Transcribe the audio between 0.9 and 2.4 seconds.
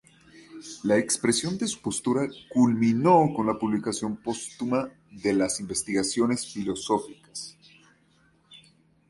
expresión de su postura